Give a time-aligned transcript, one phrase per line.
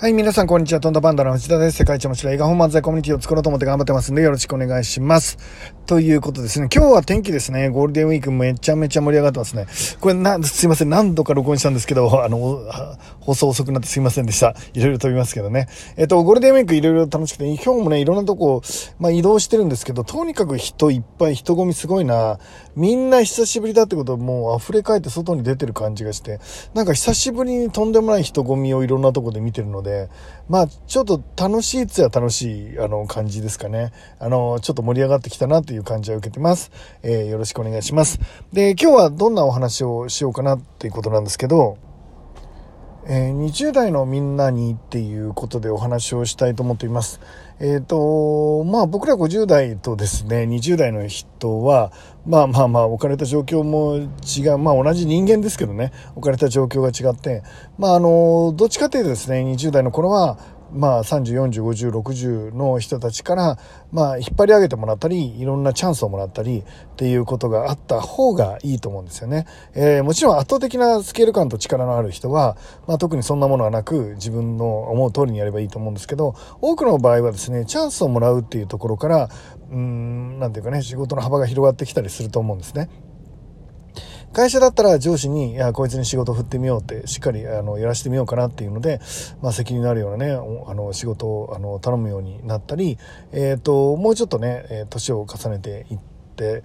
[0.00, 0.78] はい、皆さん、こんにちは。
[0.78, 1.78] トンダパンダの内田です。
[1.78, 5.38] 世界一面白い映画本漫才コミュニティを作ろうと思って頑張ってますんで、よろしくお願いします。
[5.86, 6.68] ということですね。
[6.72, 7.68] 今日は天気ですね。
[7.68, 9.66] ゴールデンウィークめちゃめちゃ盛り上がってますね。
[9.98, 10.88] これな、すいません。
[10.88, 12.60] 何度か録音したんですけど、 あの、
[13.18, 14.54] 放送遅くなってすいませんでした。
[14.72, 15.66] いろいろ飛びますけどね。
[15.96, 18.62] えっと、ゴールデンウィークいろいろ楽しくて、今日もね、いろんなとこ、
[19.00, 22.38] まあ、移動してるんですけど、とにかく人いっぱい、人混みすごいな。
[22.76, 26.38] みんな久しぶりだってこともう溢れ返って外に出てる感じがして、
[26.74, 30.10] なんか久しぶりにとんでもない人混みをいろんなとこで見てるので、で
[30.48, 33.92] まあ、ちょっと楽しいっつや楽しい、あの、感じですかね。
[34.18, 36.70] あの、ちょっと盛り上がってきたなという感じは受けてます。
[37.02, 38.18] えー、よろしくお願いします。
[38.52, 41.76] で、今日はどんなお話をしようかなっていうことなんですけど、
[43.10, 47.20] えー、20代のみんなにっていうことでお話をしたいと思っています。
[47.58, 51.90] えっ、ー、と、まあ僕ら50代とですね、20代の人は、
[52.26, 57.42] まあまあまあ置かれた状況も違う、まあ同じ人間ですけどね、置かれた状況が違って、
[57.78, 60.38] まああの、どっちかというとですね、20代の頃は、
[60.72, 63.58] まあ、30、40、50、60の人たちから、
[63.90, 69.46] まあ、引っ張り上げてもらったり、いろんなチャンスをもらったりっていうことがあった方がいいと思うんですよね。
[69.74, 72.56] えー、もちろん圧倒的なスケール感と力のある人は、
[72.86, 79.28] まあ、特にそんなものはなく、自分の思う通りにやればいいと思うんですけど、多くの場合はですね、チャンスをもらうっていうところから、
[79.70, 82.88] うん、なんていうかね、仕事の幅が広がってきたりすると思うんですね。
[84.32, 89.00] 会社だったら上司に、いや、こいつに仕事振ってみようって、しっかり、あの、やらせてみようかなっていうので、
[89.42, 92.98] まあ、責任のあるようなね、あの、仕事を、あの、頼むようになったり、
[93.32, 95.98] えっ、ー、と、もうちょっとね、え年を重ねていっ
[96.36, 96.62] て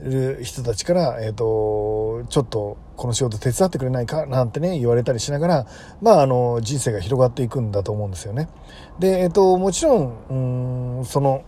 [0.00, 5.66] る人たちから、えっ、ー、と、ちょっと、この仕事手伝ってくれないかなんてね、言われたりしながら、
[6.00, 8.48] まあ、あの、人生が広がっていくんだと思うんですよね。
[8.98, 11.42] で、えっ、ー、と、もちろん、うん、その、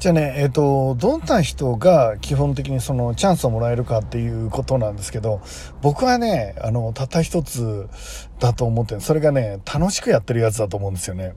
[0.00, 5.42] じゃあね、えっ、ー、と、どんな人が基本的にそのチャンスをもらえるかっていうことなんですけど、
[5.82, 7.86] 僕はね、あの、たった一つ
[8.38, 11.34] だと思ってそれがね、楽しくやってるやつだと思うんですよね。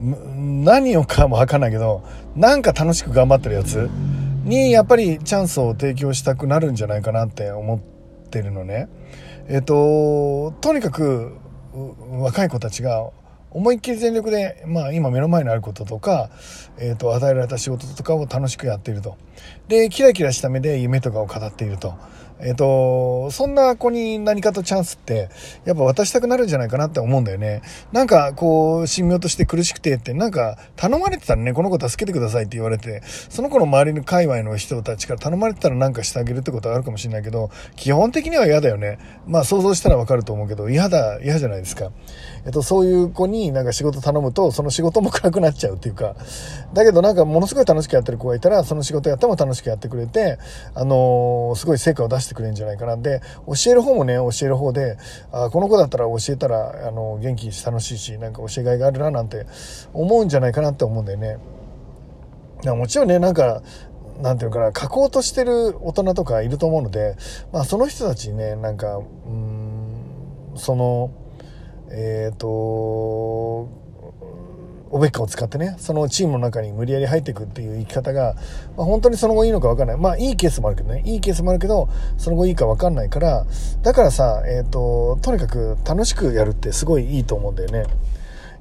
[0.00, 2.02] 何をかもわかんないけど、
[2.34, 3.88] なんか楽しく頑張ってるやつ
[4.42, 8.88] に、やっぱりチャンスを提供したくなるんじゃないかなって思ってるのね。
[9.46, 11.36] えっ、ー、と、とにかく、
[12.10, 13.08] 若い子たちが
[13.56, 16.28] 思いっきり全力で、まあ、今目の前にあることとか、
[16.76, 19.16] えーと、与えられた仕事とかを楽しくやっていると。
[19.68, 21.94] でキラキラした目で夢とかを語っていると
[22.38, 25.30] えっ、と、そんな子に何かとチャンスって、
[25.64, 27.62] やっぱ渡したくなるんじゃないかなって思うんだよね。
[27.92, 38.98] なんか、こう、神妙として苦しくてって、なんか、頼まれてたらね、この子助けてくださいって言われて、その子の周りの界隈の人たちから頼まれてたらなんかしてあげるってことはあるかもしれないけど、基本的には嫌だよね。
[39.26, 41.90] まあ、想像したらわかると思うけど、嫌だ、嫌じゃないですか。
[42.44, 46.16] えっと、そういう子になんか仕事頼むと、その仕事も暗くなっちゃうっていうか、
[46.74, 50.38] だけどなんかものすごい楽しくやってる子がいたら、その仕事やったも楽しくやってくれて、
[50.74, 52.96] あのー、すごい成果を出してくれるんじゃないかな。
[52.96, 54.98] で、教える方もね、教える方で、
[55.32, 59.46] あこの子だったら教えたら、あの、元気し楽しいし、なんか教えがいがあるななんて
[59.92, 61.38] 思うんじゃないかなって思うんだよね。
[62.64, 63.62] もちろんね、なんか、
[64.20, 67.16] なんていうのかな、書こうとしてる大人とかいると思うので、
[67.52, 69.00] まあその人たちにね、なんか、う
[69.30, 71.10] ん、その、
[71.90, 73.68] えっ、ー、と、
[74.90, 78.34] おべっかを使ってね、そのチームの中に無理やり入っていくっていう生き方が、
[78.76, 79.96] まあ、本当にその後いいのか分かんない。
[79.96, 83.46] まあいいケースもあるけどね、いいケースもあるけど、その後いいか分かんないから、
[83.82, 87.84] だからさ、えっ、ー、と、とにかく楽しくやるってすごいいいと思うんだよね。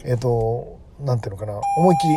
[0.03, 2.15] えっ、ー、と、なんていうのかな、思いっきり。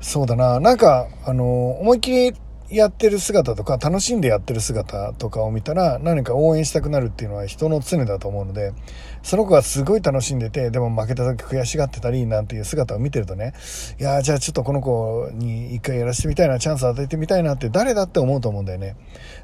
[0.00, 2.34] そうだな、なんか、あの、思いっきり
[2.70, 8.74] やってる姿とか、楽しんでやってる姿とかを見たら、何か応援したくなるっていうのは人の常だと思うので、
[9.22, 13.54] その子がすごい楽しんでて、でも負けた時悔しがってたり、なんていう姿を見てるとね、
[13.98, 18.96] いやじゃあちょっとこの子に一回やらせてみたいな、チャンス与えてみたいなって誰だって思うと思うんだよね。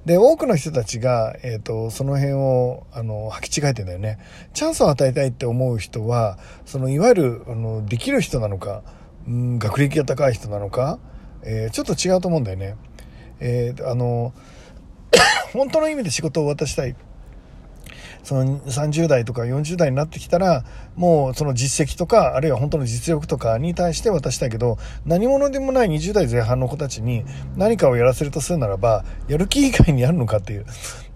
[0.05, 4.19] で、多くの人たちが、えっ、ー、と、その辺を、あの、履き違えてんだよね。
[4.53, 8.83] チャンスを与えたいって思う人は、その、いわゆる、あの、できる人なのか、
[9.27, 10.99] うん、学歴が高い人なのか、
[11.43, 12.77] えー、ちょっと違うと思うんだよね。
[13.41, 14.33] えー、あの、
[15.53, 16.95] 本当の意味で仕事を渡したい。
[18.25, 20.65] その30代とか40代になってきたら、
[20.97, 27.25] もうその実績とか、あるいは本当の実力とかに対して渡したいけど、何者でもない20代前半の子たちに
[27.57, 30.67] 何かをやらせるとするならば、やる気以外にやるのかっていう。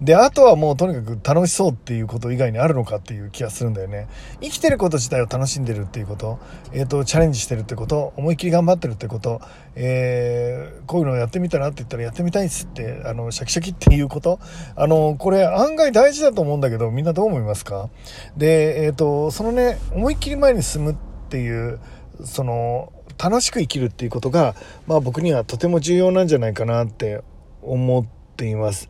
[0.01, 4.07] で、あとはもうとにかく楽しそうっていうこと以外にあるのかっていう気がするんだよね。
[4.41, 6.39] 生きてること自体を楽しんでるっていうこと、
[6.71, 9.41] えっ、ー、と、チャレンジしてるってこと、思いっきり頑張ってるってこと、
[9.75, 14.39] えー、こういうのをやってみたらって言ったらやってみたいっすって、あの、シャキシャキっていうこと、
[14.75, 17.89] あの、これ案外大事だと思うんだけど、みんなどう思いますか？
[18.35, 20.95] で、えっ、ー、と、そのね、思いっきり前に進むっ
[21.29, 21.79] ていう、
[22.25, 24.53] その、楽しく生きるっていうことが、
[24.85, 27.21] まあ僕にはとても重要なんじゃないかなって
[27.61, 28.05] 思っ
[28.35, 28.89] ています。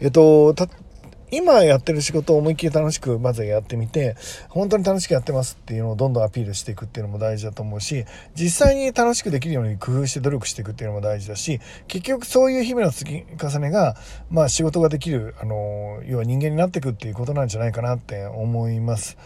[0.00, 0.54] えっ、ー、と、
[1.36, 4.16] 今やってる仕事を思いっきり楽しくまずやってみて、
[4.48, 13.96] 本当に楽しくやってますっていうのをどんどんアピールしていくっていうのも大事だと思うし、実際に楽しくできるように工夫して努力していくっていうのも大事だし、結局そういう日々の積み重ねが、
[14.30, 19.18] まあ仕事ができる、あの、要は人間になっていくっていうことなんじゃないかなって思います。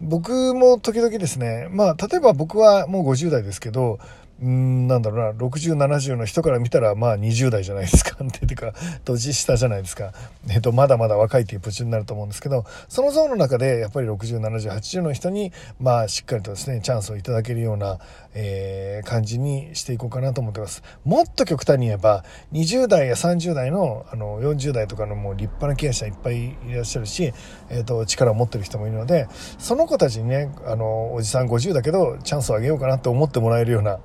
[0.00, 3.98] 僕も時々ですね、まあ、例えば僕はもう50代ですけど、
[4.42, 8.16] うんなんだろうな60、70の人から見たらまあ20代じゃないですか。
[8.22, 8.72] っていうか
[9.04, 10.12] 年下じゃないですか、
[10.50, 17.98] えっと、まだまだ若いっていうポジになると思うんですけどそのゾーンの中でやっぱり60、70、80の人にまあしっかりとですねチャンスをいただけるような、
[18.34, 20.82] えー、感じにしていこうかなと思ってます。
[21.04, 27.32] もっと極端に言えば20代や30代のあの40代とかのもう立派な経営者いっぱいいらっしゃるし、
[27.70, 29.28] えっと、力を持ってる人もいるので
[29.58, 33.98] その子たちにねあのおじさん50だけどチャンスをあげようかなと思ってもらえるような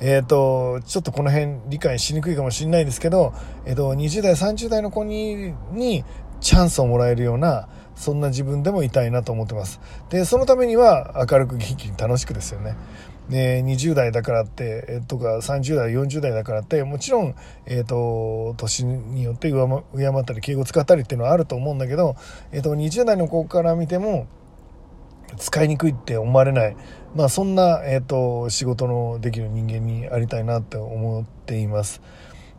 [0.00, 3.32] えっ、ー、と、ちょっとこの辺理解しにくいかもしれないですけど、
[3.66, 6.04] えっ、ー、と、20代、30代の子に、に
[6.40, 9.80] チャンスをもらえるような、そんな自分でもいたいなと思ってます。
[10.08, 12.76] で、そのためには明るく元気に楽しくですよね。
[13.28, 17.34] で、20代だからって、とか30代、40代だからって、もちろん、
[17.66, 22.16] えっ、ー、と、年によって敬ったり敬語使ったりっていうのはあると思うんだけど、
[22.52, 24.28] えっ、と、20代の子から見ても、
[25.36, 26.76] 使いにくいって思われない、
[27.14, 32.00] まあ、そんな、えーと、仕事のできる人間にありたいなって思っています。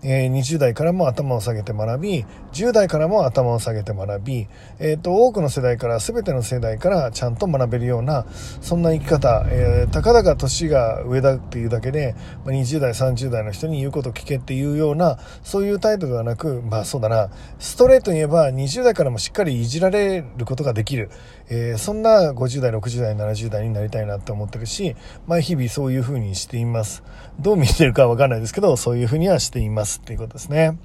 [0.04, 4.48] えー、20代からも頭を下げて学び、10代からも頭を下げて学び、
[4.80, 8.25] えっ、ー、と、多くの世代から、全ての世代からちゃんと学べるような、
[8.62, 12.16] そんな生き方、えー、たかだか年が上だっていうだけで、
[12.46, 17.30] まあ、20代、30代の人に言うこと聞けっていうような、そういう態度ではなく、まあそうだな、
[17.60, 21.10] ストレートに言えば20代からもしっかりいじられることができる、
[21.50, 24.95] えー、そんな50代、60代、70代になりたいなって思ってるし、
[25.28, 27.04] まあ日々そういう風にしています。
[27.40, 29.88] どう見てるかわかんないですけど、そういう風にはしています。
[29.97, 30.77] っていうことですね。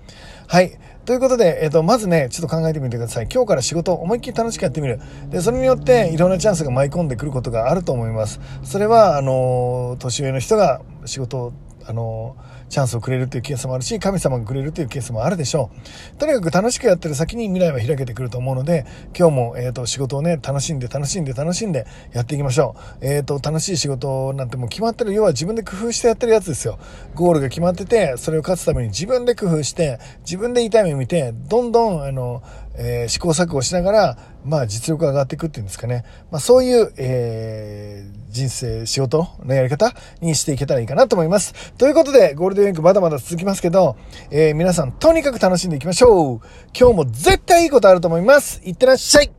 [0.47, 0.79] はい。
[1.05, 3.29] ということで、えっ、ー、と、まずね、ちょっと考えてみてください。
[3.33, 5.01] 今日から仕事を思いっきり楽しくやってみる。
[5.29, 8.41] で、それによっていろんなチャンスが舞い込んでくることがあると思います。
[8.63, 11.53] それは、あの、年上の人が仕事を
[11.87, 12.37] あの、
[12.75, 15.71] チャンスをくれるというケースもあるし、神様がくれるというケースもあるでしょ
[16.17, 16.19] う。
[16.19, 18.85] とにかく楽しくやってる先に未来は開けてくると思うので、
[19.17, 23.07] 今日も、えっ、ー、と、仕事をね、楽しんで楽しんで楽しんでやっていきましょう。
[23.07, 26.81] えっ、ー、と、楽しい仕事なんてもう決まってる、要は自分で工夫してやってるやつですよ。
[27.15, 32.43] ゴールが決まってて、それを勝つために自分で工夫して、自分で痛い目見て、どんどん、あの、
[32.77, 36.05] えー、試行錯誤しながら、まあ実力が上がっていくっていうんですかね。
[36.31, 41.73] まあそういう、えー、人生、仕事のやり方にしていけたらいいかなと思います。
[41.75, 43.97] ということで、ゴールデンウィークまだまだ続きますけど、
[44.31, 46.41] えー、皆さんとにかく楽しんでいきましょう。
[46.79, 48.61] 今日も絶対いいことあると思います。
[48.65, 49.31] いってらっしゃい